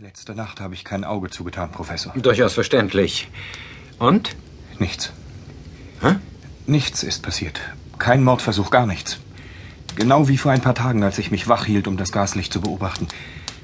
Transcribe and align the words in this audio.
Letzte 0.00 0.36
Nacht 0.36 0.60
habe 0.60 0.74
ich 0.74 0.84
kein 0.84 1.02
Auge 1.02 1.28
zugetan, 1.28 1.72
Professor. 1.72 2.12
Durchaus 2.14 2.52
verständlich. 2.52 3.26
Und? 3.98 4.36
Nichts. 4.78 5.12
Hä? 6.00 6.14
Nichts 6.68 7.02
ist 7.02 7.24
passiert. 7.24 7.60
Kein 7.98 8.22
Mordversuch, 8.22 8.70
gar 8.70 8.86
nichts. 8.86 9.18
Genau 9.96 10.28
wie 10.28 10.38
vor 10.38 10.52
ein 10.52 10.60
paar 10.60 10.76
Tagen, 10.76 11.02
als 11.02 11.18
ich 11.18 11.32
mich 11.32 11.48
wach 11.48 11.64
hielt, 11.64 11.88
um 11.88 11.96
das 11.96 12.12
Gaslicht 12.12 12.52
zu 12.52 12.60
beobachten. 12.60 13.08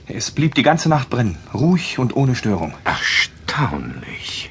Es 0.08 0.32
blieb 0.32 0.56
die 0.56 0.64
ganze 0.64 0.88
Nacht 0.88 1.08
brennen, 1.08 1.38
ruhig 1.54 2.00
und 2.00 2.16
ohne 2.16 2.34
Störung. 2.34 2.74
Erstaunlich. 2.82 4.50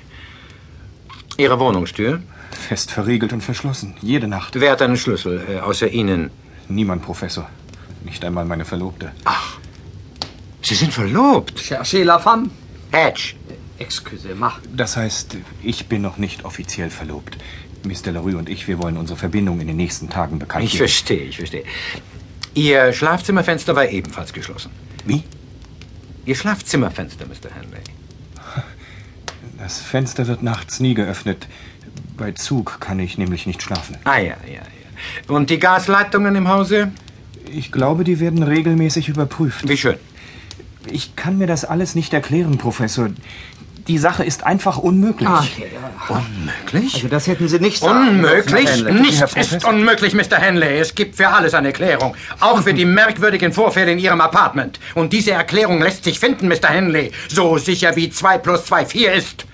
Ihre 1.36 1.60
Wohnungstür? 1.60 2.24
Fest 2.52 2.92
verriegelt 2.92 3.34
und 3.34 3.42
verschlossen, 3.42 3.98
jede 4.00 4.30
Nacht. 4.30 4.58
Wer 4.58 4.72
hat 4.72 4.82
einen 4.82 4.96
Schlüssel, 4.96 5.44
äh, 5.50 5.60
außer 5.60 5.90
Ihnen? 5.90 6.32
Niemand, 6.70 7.02
Professor. 7.02 7.50
Nicht 8.06 8.24
einmal 8.24 8.46
meine 8.46 8.64
Verlobte. 8.64 9.12
Ach, 9.26 9.53
Sie 10.64 10.76
sind 10.76 10.94
verlobt. 10.94 11.60
Cherchez 11.60 12.04
la 12.06 12.20
femme. 12.20 12.50
Hedge. 12.92 13.34
Excusez-moi. 13.80 14.52
Das 14.76 14.96
heißt, 14.98 15.38
ich 15.62 15.88
bin 15.88 16.02
noch 16.02 16.18
nicht 16.18 16.46
offiziell 16.46 16.90
verlobt. 16.90 17.38
Miss 17.86 18.02
Delarue 18.02 18.38
und 18.38 18.48
ich, 18.50 18.68
wir 18.68 18.82
wollen 18.82 18.96
unsere 18.98 19.20
Verbindung 19.20 19.60
in 19.60 19.68
den 19.68 19.76
nächsten 19.76 20.10
Tagen 20.10 20.40
bekannt 20.40 20.64
Ich 20.64 20.72
geben. 20.72 20.80
verstehe, 20.88 21.24
ich 21.24 21.38
verstehe. 21.38 21.66
Ihr 22.54 22.94
Schlafzimmerfenster 22.94 23.76
war 23.76 23.90
ebenfalls 23.90 24.32
geschlossen. 24.32 24.72
Wie? 25.06 25.24
Ihr 26.26 26.36
Schlafzimmerfenster, 26.36 27.26
Mr. 27.26 27.54
Henley. 27.54 27.82
Das 29.58 29.80
Fenster 29.80 30.28
wird 30.28 30.44
nachts 30.44 30.80
nie 30.82 30.94
geöffnet. 30.94 31.48
Bei 32.18 32.32
Zug 32.32 32.80
kann 32.82 33.00
ich 33.00 33.18
nämlich 33.18 33.46
nicht 33.46 33.62
schlafen. 33.62 33.98
Ah 34.04 34.18
ja, 34.18 34.36
ja, 34.46 34.54
ja. 34.56 35.34
Und 35.34 35.50
die 35.50 35.60
Gasleitungen 35.60 36.36
im 36.36 36.48
Hause? 36.50 36.92
Ich 37.52 37.72
glaube, 37.72 38.04
die 38.04 38.20
werden 38.20 38.44
regelmäßig 38.44 39.10
überprüft. 39.10 39.68
Wie 39.70 39.78
schön. 39.78 39.98
Ich 40.92 41.16
kann 41.16 41.38
mir 41.38 41.48
das 41.48 41.66
alles 41.66 41.96
nicht 41.96 42.14
erklären, 42.14 42.58
Professor. 42.58 43.10
Die 43.88 43.98
Sache 43.98 44.24
ist 44.24 44.46
einfach 44.46 44.78
unmöglich. 44.78 45.28
Ach, 45.30 45.46
ja. 45.58 46.16
Unmöglich? 46.16 46.96
Also 46.96 47.10
das 47.10 47.28
hätten 47.28 47.50
Sie 47.50 47.60
nicht 47.60 47.80
sagen 47.80 48.10
Unmöglich? 48.10 48.84
Nichts 48.86 49.34
ist 49.34 49.66
unmöglich, 49.66 50.14
Mr. 50.14 50.38
Henley. 50.38 50.80
Es 50.80 50.96
gibt 50.96 51.18
für 51.18 51.28
alles 51.28 51.54
eine 51.54 51.68
Erklärung. 51.68 52.16
Auch 52.40 52.62
für 52.62 52.74
die 52.74 52.86
merkwürdigen 52.86 53.52
Vorfälle 53.52 53.92
in 53.92 54.00
Ihrem 54.00 54.22
Apartment. 54.22 54.80
Und 54.96 55.12
diese 55.12 55.32
Erklärung 55.32 55.82
lässt 55.82 56.06
sich 56.06 56.20
finden, 56.20 56.48
Mr. 56.48 56.70
Henley. 56.70 57.12
So 57.28 57.58
sicher 57.58 57.96
wie 57.98 58.10
2 58.10 58.38
plus 58.38 58.66
2 58.66 58.86
4 58.86 59.14
ist. 59.14 59.46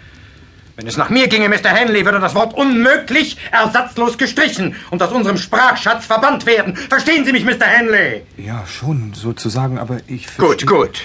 Wenn 0.76 0.88
es 0.88 0.96
nach 0.96 1.10
mir 1.10 1.28
ginge, 1.28 1.50
Mr. 1.50 1.70
Henley, 1.70 2.06
würde 2.06 2.22
das 2.22 2.36
Wort 2.36 2.54
unmöglich 2.54 3.36
ersatzlos 3.52 4.18
gestrichen 4.18 4.76
und 4.92 5.04
aus 5.04 5.12
unserem 5.12 5.38
Sprachschatz 5.38 6.06
verbannt 6.06 6.46
werden. 6.46 6.76
Verstehen 6.76 7.26
Sie 7.26 7.34
mich, 7.34 7.44
Mr. 7.44 7.66
Henley? 7.66 8.22
Ja, 8.38 8.64
schon, 8.66 9.14
sozusagen, 9.14 9.78
aber 9.78 9.98
ich 10.08 10.38
Gut, 10.38 10.66
gut. 10.66 11.02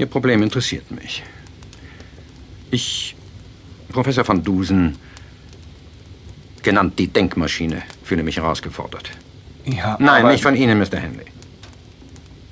Ihr 0.00 0.06
Problem 0.06 0.42
interessiert 0.42 0.90
mich. 0.90 1.22
Ich, 2.70 3.14
Professor 3.90 4.26
van 4.26 4.42
Dusen, 4.42 4.96
genannt 6.62 6.98
die 6.98 7.08
Denkmaschine, 7.08 7.82
fühle 8.02 8.22
mich 8.22 8.38
herausgefordert. 8.38 9.10
Ja, 9.66 9.98
Nein, 10.00 10.26
nicht 10.28 10.42
von 10.42 10.56
Ihnen, 10.56 10.78
Mr. 10.78 10.96
Henley. 10.96 11.26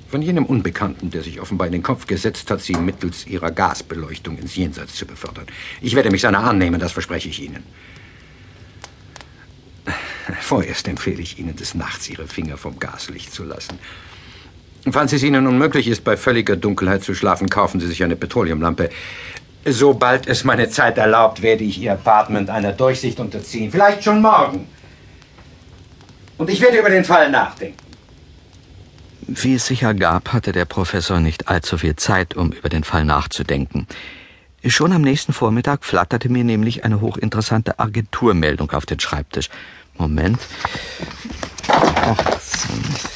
Von 0.09 0.21
jenem 0.21 0.45
Unbekannten, 0.45 1.09
der 1.09 1.23
sich 1.23 1.41
offenbar 1.41 1.65
in 1.65 1.73
den 1.73 1.81
Kopf 1.81 2.05
gesetzt 2.05 2.51
hat, 2.51 2.61
Sie 2.61 2.73
mittels 2.75 3.25
Ihrer 3.25 3.49
Gasbeleuchtung 3.49 4.37
ins 4.37 4.55
Jenseits 4.55 4.93
zu 4.93 5.07
befördern. 5.07 5.47
Ich 5.81 5.95
werde 5.95 6.11
mich 6.11 6.21
seiner 6.21 6.43
annehmen, 6.43 6.79
das 6.79 6.91
verspreche 6.91 7.29
ich 7.29 7.41
Ihnen. 7.41 7.63
Vorerst 10.39 10.87
empfehle 10.87 11.23
ich 11.23 11.39
Ihnen, 11.39 11.55
des 11.55 11.73
Nachts 11.73 12.11
Ihre 12.11 12.27
Finger 12.27 12.57
vom 12.57 12.77
Gaslicht 12.77 13.33
zu 13.33 13.43
lassen. 13.43 13.79
Falls 14.91 15.13
es 15.13 15.23
Ihnen 15.23 15.47
unmöglich 15.47 15.87
ist, 15.87 16.03
bei 16.03 16.17
völliger 16.17 16.55
Dunkelheit 16.55 17.03
zu 17.03 17.13
schlafen, 17.13 17.49
kaufen 17.49 17.79
Sie 17.79 17.87
sich 17.87 18.03
eine 18.03 18.15
Petroleumlampe. 18.15 18.89
Sobald 19.65 20.27
es 20.27 20.43
meine 20.43 20.69
Zeit 20.69 20.97
erlaubt, 20.97 21.41
werde 21.41 21.63
ich 21.63 21.79
Ihr 21.79 21.93
Apartment 21.93 22.49
einer 22.49 22.71
Durchsicht 22.71 23.19
unterziehen. 23.19 23.71
Vielleicht 23.71 24.03
schon 24.03 24.21
morgen. 24.21 24.67
Und 26.37 26.49
ich 26.49 26.61
werde 26.61 26.79
über 26.79 26.89
den 26.89 27.03
Fall 27.03 27.29
nachdenken. 27.29 27.77
Wie 29.27 29.55
es 29.55 29.67
sich 29.67 29.83
ergab, 29.83 30.33
hatte 30.33 30.53
der 30.53 30.65
Professor 30.65 31.19
nicht 31.19 31.49
allzu 31.49 31.77
viel 31.77 31.95
Zeit, 31.95 32.35
um 32.35 32.51
über 32.51 32.69
den 32.69 32.83
Fall 32.83 33.05
nachzudenken. 33.05 33.85
Schon 34.65 34.91
am 34.91 35.01
nächsten 35.01 35.33
Vormittag 35.33 35.85
flatterte 35.85 36.29
mir 36.29 36.43
nämlich 36.43 36.83
eine 36.83 36.99
hochinteressante 36.99 37.79
Agenturmeldung 37.79 38.71
auf 38.71 38.85
den 38.85 38.99
Schreibtisch. 38.99 39.49
Moment. 39.97 40.39
18. 41.67 43.08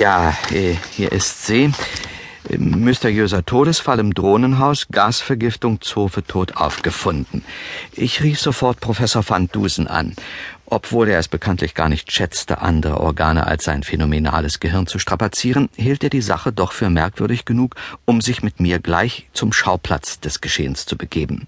Tja, 0.00 0.34
äh, 0.50 0.76
hier 0.92 1.12
ist 1.12 1.44
sie. 1.44 1.70
Mysteriöser 2.48 3.44
Todesfall 3.44 3.98
im 3.98 4.14
Drohnenhaus, 4.14 4.88
Gasvergiftung, 4.90 5.82
Zofe 5.82 6.24
tot 6.24 6.56
aufgefunden. 6.56 7.44
Ich 7.92 8.22
rief 8.22 8.40
sofort 8.40 8.80
Professor 8.80 9.22
van 9.28 9.48
Dusen 9.48 9.88
an, 9.88 10.14
obwohl 10.64 11.10
er 11.10 11.18
es 11.18 11.28
bekanntlich 11.28 11.74
gar 11.74 11.90
nicht 11.90 12.12
schätzte, 12.12 12.62
andere 12.62 12.98
Organe 12.98 13.46
als 13.46 13.64
sein 13.64 13.82
phänomenales 13.82 14.58
Gehirn 14.58 14.86
zu 14.86 14.98
strapazieren, 14.98 15.68
hielt 15.76 16.02
er 16.02 16.08
die 16.08 16.22
Sache 16.22 16.50
doch 16.50 16.72
für 16.72 16.88
merkwürdig 16.88 17.44
genug, 17.44 17.74
um 18.06 18.22
sich 18.22 18.42
mit 18.42 18.58
mir 18.58 18.78
gleich 18.78 19.28
zum 19.34 19.52
Schauplatz 19.52 20.18
des 20.18 20.40
Geschehens 20.40 20.86
zu 20.86 20.96
begeben. 20.96 21.46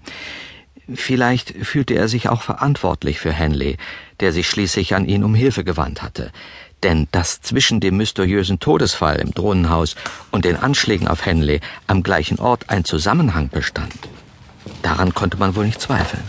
Vielleicht 0.93 1.55
fühlte 1.65 1.95
er 1.95 2.07
sich 2.07 2.29
auch 2.29 2.43
verantwortlich 2.43 3.19
für 3.19 3.31
Henley, 3.31 3.77
der 4.19 4.31
sich 4.31 4.47
schließlich 4.47 4.93
an 4.93 5.05
ihn 5.05 5.23
um 5.23 5.33
Hilfe 5.33 5.63
gewandt 5.63 6.03
hatte. 6.03 6.31
Denn 6.83 7.07
dass 7.11 7.41
zwischen 7.41 7.79
dem 7.79 7.97
mysteriösen 7.97 8.59
Todesfall 8.59 9.15
im 9.15 9.31
Drohnenhaus 9.31 9.95
und 10.31 10.43
den 10.43 10.57
Anschlägen 10.57 11.07
auf 11.07 11.25
Henley 11.25 11.61
am 11.87 12.03
gleichen 12.03 12.39
Ort 12.39 12.69
ein 12.69 12.83
Zusammenhang 12.83 13.49
bestand, 13.49 13.95
daran 14.81 15.13
konnte 15.13 15.37
man 15.37 15.55
wohl 15.55 15.65
nicht 15.65 15.79
zweifeln. 15.79 16.23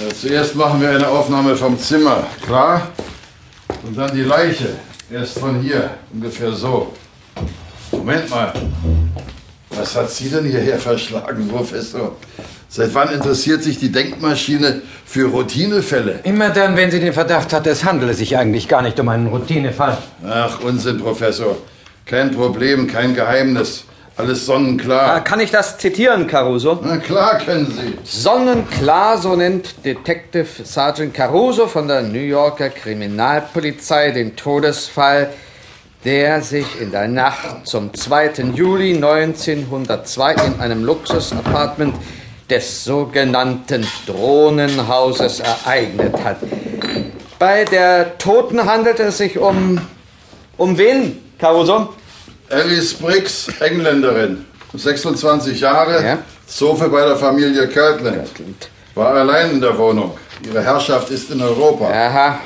Ja, 0.00 0.14
zuerst 0.14 0.54
machen 0.54 0.80
wir 0.80 0.90
eine 0.90 1.08
Aufnahme 1.08 1.56
vom 1.56 1.78
Zimmer, 1.78 2.26
klar? 2.44 2.88
Und 3.84 3.96
dann 3.96 4.14
die 4.14 4.22
Leiche. 4.22 4.76
Erst 5.10 5.38
von 5.38 5.60
hier, 5.60 5.90
ungefähr 6.12 6.52
so. 6.52 6.94
Moment 7.92 8.28
mal. 8.28 8.52
Was 9.70 9.96
hat 9.96 10.10
Sie 10.10 10.28
denn 10.28 10.44
hierher 10.44 10.78
verschlagen, 10.78 11.48
Professor? 11.48 12.16
Seit 12.70 12.94
wann 12.94 13.08
interessiert 13.10 13.62
sich 13.62 13.78
die 13.78 13.90
Denkmaschine 13.90 14.82
für 15.06 15.28
Routinefälle? 15.30 16.20
Immer 16.24 16.50
dann, 16.50 16.76
wenn 16.76 16.90
sie 16.90 17.00
den 17.00 17.14
Verdacht 17.14 17.52
hat, 17.54 17.66
es 17.66 17.82
handele 17.84 18.12
sich 18.12 18.36
eigentlich 18.36 18.68
gar 18.68 18.82
nicht 18.82 19.00
um 19.00 19.08
einen 19.08 19.26
Routinefall. 19.28 19.96
Ach, 20.28 20.60
Unsinn, 20.60 20.98
Professor. 21.00 21.56
Kein 22.04 22.30
Problem, 22.30 22.86
kein 22.86 23.14
Geheimnis. 23.14 23.84
Alles 24.18 24.42
Ah, 24.42 24.44
sonnenklar. 24.46 25.24
Kann 25.24 25.40
ich 25.40 25.50
das 25.50 25.78
zitieren, 25.78 26.26
Caruso? 26.26 26.78
Na 26.82 26.98
klar 26.98 27.38
können 27.38 27.66
Sie. 27.66 27.94
Sonnenklar, 28.04 29.16
so 29.16 29.34
nennt 29.36 29.84
Detective 29.84 30.46
Sergeant 30.64 31.14
Caruso 31.14 31.68
von 31.68 31.86
der 31.88 32.02
New 32.02 32.18
Yorker 32.18 32.68
Kriminalpolizei 32.68 34.10
den 34.10 34.34
Todesfall, 34.36 35.30
der 36.04 36.42
sich 36.42 36.66
in 36.80 36.90
der 36.90 37.08
Nacht 37.08 37.66
zum 37.66 37.94
2. 37.94 38.32
Juli 38.54 38.94
1902 38.96 40.34
in 40.34 40.60
einem 40.60 40.84
Luxusapartment 40.84 41.94
des 42.50 42.84
sogenannten 42.84 43.86
Drohnenhauses 44.06 45.40
ereignet 45.40 46.14
hat. 46.24 46.38
Bei 47.38 47.64
der 47.64 48.18
Toten 48.18 48.64
handelt 48.64 49.00
es 49.00 49.18
sich 49.18 49.38
um... 49.38 49.80
um 50.56 50.76
wen, 50.76 51.20
Caruso? 51.38 51.94
Alice 52.50 52.94
Briggs, 52.94 53.48
Engländerin. 53.60 54.44
26 54.74 55.60
Jahre. 55.60 56.04
Ja. 56.04 56.18
Zofe 56.46 56.88
bei 56.88 57.04
der 57.04 57.16
Familie 57.16 57.68
Kirtland. 57.68 58.28
War 58.94 59.14
allein 59.14 59.52
in 59.52 59.60
der 59.60 59.76
Wohnung. 59.78 60.16
Ihre 60.44 60.62
Herrschaft 60.62 61.10
ist 61.10 61.30
in 61.30 61.40
Europa. 61.42 61.90
Aha. 61.90 62.40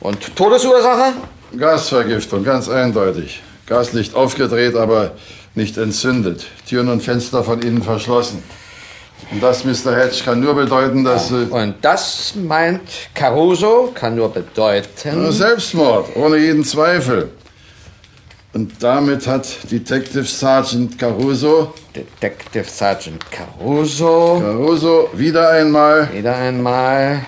Und 0.00 0.34
Todesursache? 0.36 1.12
Gasvergiftung, 1.58 2.44
ganz 2.44 2.68
eindeutig. 2.68 3.42
Gaslicht 3.66 4.14
aufgedreht, 4.14 4.76
aber 4.76 5.12
nicht 5.54 5.76
entzündet. 5.78 6.46
Türen 6.68 6.88
und 6.88 7.02
Fenster 7.02 7.42
von 7.44 7.60
innen 7.62 7.82
verschlossen. 7.82 8.42
Und 9.30 9.42
das, 9.42 9.64
Mr. 9.64 9.96
Hedge, 9.96 10.22
kann 10.24 10.40
nur 10.40 10.54
bedeuten, 10.54 11.04
dass... 11.04 11.30
Äh, 11.30 11.46
Und 11.50 11.76
das 11.82 12.34
meint 12.34 12.80
Caruso, 13.14 13.92
kann 13.94 14.16
nur 14.16 14.32
bedeuten. 14.32 15.30
Selbstmord, 15.32 16.16
ohne 16.16 16.36
jeden 16.36 16.64
Zweifel. 16.64 17.30
Und 18.52 18.82
damit 18.82 19.28
hat 19.28 19.46
Detective 19.70 20.24
Sergeant 20.24 20.98
Caruso, 20.98 21.72
Detective 21.94 22.64
Sergeant 22.64 23.24
Caruso. 23.30 24.40
Caruso 24.40 25.08
wieder 25.12 25.50
einmal 25.50 26.12
Wieder 26.12 26.34
einmal. 26.34 27.26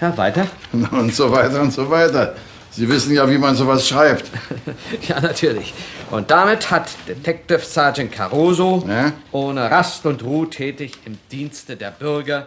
Ja, 0.00 0.16
weiter? 0.16 0.46
und 0.90 1.14
so 1.14 1.30
weiter 1.30 1.60
und 1.60 1.72
so 1.72 1.88
weiter. 1.88 2.34
Sie 2.78 2.88
wissen 2.88 3.12
ja, 3.12 3.28
wie 3.28 3.38
man 3.38 3.56
sowas 3.56 3.88
schreibt. 3.88 4.30
Ja, 5.08 5.20
natürlich. 5.20 5.74
Und 6.12 6.30
damit 6.30 6.70
hat 6.70 6.90
Detective 7.08 7.58
Sergeant 7.58 8.12
Caruso, 8.12 8.84
Ja? 8.88 9.12
ohne 9.32 9.68
Rast 9.68 10.06
und 10.06 10.22
Ruhe 10.22 10.48
tätig 10.48 10.92
im 11.04 11.18
Dienste 11.32 11.76
der 11.76 11.90
Bürger, 11.90 12.46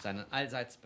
seinen 0.00 0.24
allseits 0.30 0.76
bekannten 0.76 0.84